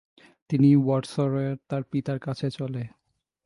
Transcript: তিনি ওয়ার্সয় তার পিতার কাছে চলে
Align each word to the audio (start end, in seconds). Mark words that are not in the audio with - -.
তিনি 0.49 0.69
ওয়ার্সয় 0.77 1.49
তার 1.69 1.83
পিতার 1.91 2.19
কাছে 2.19 2.47
চলে 2.57 2.83